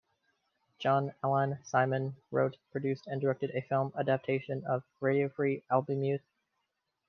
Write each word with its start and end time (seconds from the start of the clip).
John 0.79 1.13
Alan 1.23 1.59
Simon 1.63 2.15
wrote, 2.31 2.57
produced 2.71 3.05
and 3.05 3.21
directed 3.21 3.51
a 3.51 3.61
film 3.61 3.93
adaptation 3.95 4.65
of 4.65 4.81
"Radio 4.99 5.29
Free 5.29 5.61
Albemuth". 5.69 6.21